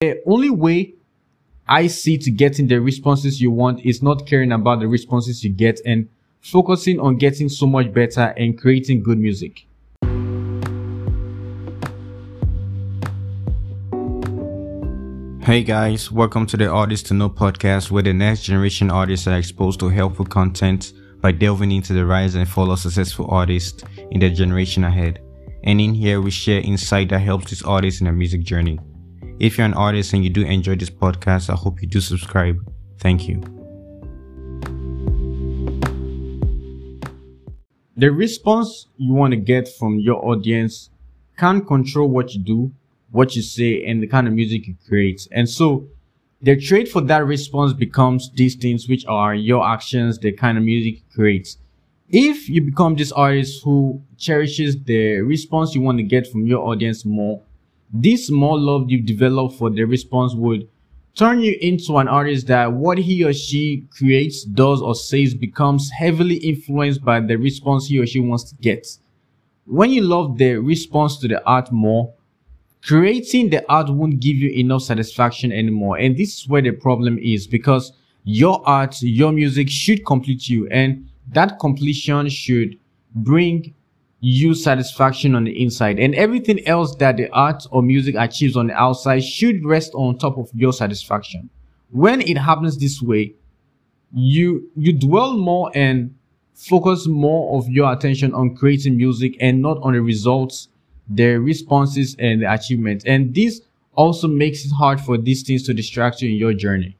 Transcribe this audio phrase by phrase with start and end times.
[0.00, 0.94] The only way
[1.66, 5.50] I see to getting the responses you want is not caring about the responses you
[5.50, 6.08] get and
[6.40, 9.66] focusing on getting so much better and creating good music.
[15.42, 19.36] Hey guys, welcome to the Artist to Know podcast where the next generation artists are
[19.36, 24.20] exposed to helpful content by delving into the rise and fall of successful artists in
[24.20, 25.18] the generation ahead.
[25.64, 28.78] And in here, we share insight that helps these artists in their music journey.
[29.40, 32.56] If you're an artist and you do enjoy this podcast, I hope you do subscribe.
[32.98, 33.40] Thank you.
[37.96, 40.90] The response you want to get from your audience
[41.36, 42.72] can't control what you do,
[43.12, 45.28] what you say and the kind of music you create.
[45.30, 45.86] And so
[46.42, 50.64] the trait for that response becomes these things, which are your actions, the kind of
[50.64, 51.56] music you create.
[52.08, 56.66] If you become this artist who cherishes the response you want to get from your
[56.66, 57.42] audience more,
[57.92, 60.68] this small love you develop for the response would
[61.16, 65.90] turn you into an artist that what he or she creates, does, or says becomes
[65.90, 68.86] heavily influenced by the response he or she wants to get.
[69.66, 72.14] When you love the response to the art more,
[72.82, 75.98] creating the art won't give you enough satisfaction anymore.
[75.98, 77.92] And this is where the problem is because
[78.24, 82.78] your art, your music should complete you and that completion should
[83.14, 83.74] bring
[84.20, 88.66] you satisfaction on the inside and everything else that the art or music achieves on
[88.66, 91.48] the outside should rest on top of your satisfaction.
[91.90, 93.34] When it happens this way,
[94.12, 96.14] you, you dwell more and
[96.54, 100.68] focus more of your attention on creating music and not on the results
[101.08, 103.04] the responses and the achievements.
[103.04, 103.60] And this
[103.94, 106.96] also makes it hard for these things to distract you in your journey.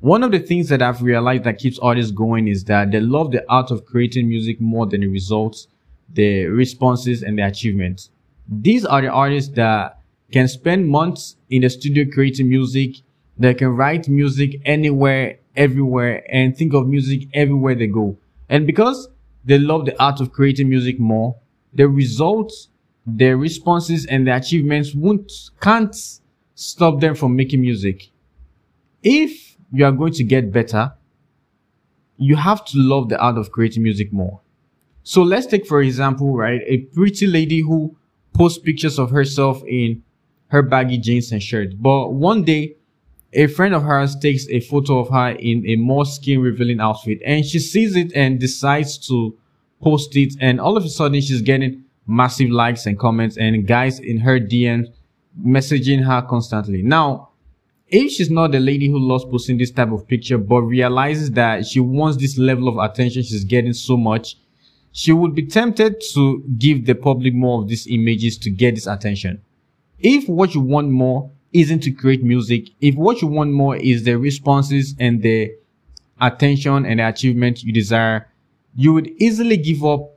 [0.00, 3.30] One of the things that I've realized that keeps artists going is that they love
[3.30, 5.68] the art of creating music more than the results,
[6.12, 8.10] the responses, and the achievements.
[8.48, 9.98] These are the artists that
[10.30, 12.96] can spend months in the studio creating music.
[13.38, 18.16] They can write music anywhere, everywhere, and think of music everywhere they go.
[18.48, 19.08] And because
[19.44, 21.36] they love the art of creating music more,
[21.72, 22.68] the results
[23.06, 25.94] their responses and their achievements won't can't
[26.54, 28.10] stop them from making music.
[29.02, 30.92] If you are going to get better,
[32.16, 34.40] you have to love the art of creating music more.
[35.04, 37.96] So let's take for example, right, a pretty lady who
[38.32, 40.02] posts pictures of herself in
[40.48, 41.80] her baggy jeans and shirt.
[41.80, 42.76] But one day,
[43.32, 47.20] a friend of hers takes a photo of her in a more skin revealing outfit
[47.24, 49.36] and she sees it and decides to
[49.82, 53.98] post it and all of a sudden she's getting massive likes and comments and guys
[53.98, 54.86] in her DM
[55.44, 56.82] messaging her constantly.
[56.82, 57.30] Now,
[57.88, 61.66] if she's not the lady who loves posting this type of picture, but realizes that
[61.66, 64.36] she wants this level of attention she's getting so much,
[64.94, 68.86] she would be tempted to give the public more of these images to get this
[68.86, 69.42] attention.
[69.98, 74.04] If what you want more isn't to create music, if what you want more is
[74.04, 75.52] the responses and the
[76.20, 78.30] attention and the achievement you desire,
[78.74, 80.10] you would easily give up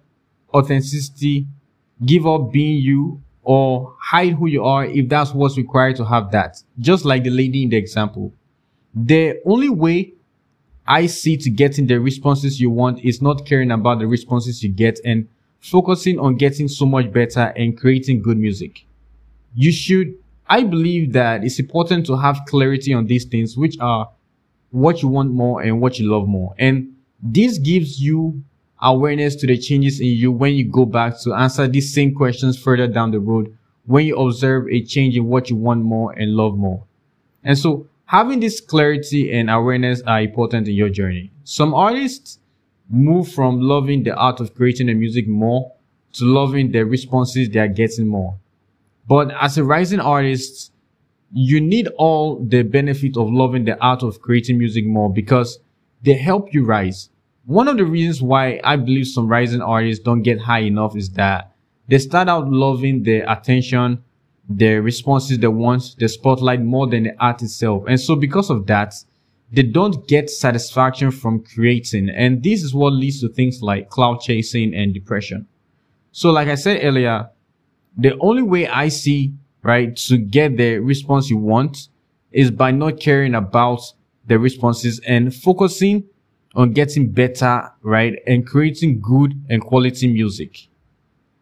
[0.54, 1.48] authenticity
[2.06, 6.32] give up being you or hide who you are if that's what's required to have
[6.32, 6.62] that.
[6.80, 8.34] Just like the lady in the example.
[8.94, 10.14] The only way
[10.88, 14.70] I see to getting the responses you want is not caring about the responses you
[14.70, 15.28] get and
[15.60, 18.86] focusing on getting so much better and creating good music.
[19.56, 20.16] You should,
[20.48, 24.10] I believe that it's important to have clarity on these things, which are
[24.72, 26.54] what you want more and what you love more.
[26.58, 28.44] And this gives you
[28.82, 32.58] awareness to the changes in you when you go back to answer these same questions
[32.58, 36.36] further down the road when you observe a change in what you want more and
[36.36, 36.84] love more.
[37.44, 41.32] And so having this clarity and awareness are important in your journey.
[41.44, 42.40] Some artists
[42.90, 45.72] move from loving the art of creating the music more
[46.14, 48.38] to loving the responses they are getting more.
[49.08, 50.74] But as a rising artist,
[51.32, 55.60] you need all the benefit of loving the art of creating music more because
[56.02, 57.10] they help you rise
[57.48, 61.12] one of the reasons why I believe some rising artists don't get high enough is
[61.12, 61.54] that
[61.88, 64.04] they start out loving the attention,
[64.50, 67.84] the responses they want, the spotlight more than the art itself.
[67.88, 68.94] And so because of that,
[69.52, 72.10] they don't get satisfaction from creating.
[72.10, 75.48] And this is what leads to things like cloud chasing and depression.
[76.12, 77.30] So like I said earlier,
[77.98, 79.34] the only way I see,
[79.64, 81.90] right, to get the response you want
[82.32, 83.82] is by not caring about
[84.26, 86.04] the responses and focusing
[86.56, 88.16] on getting better, right?
[88.28, 90.68] And creating good and quality music.